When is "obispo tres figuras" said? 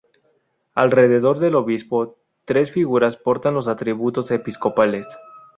1.53-3.17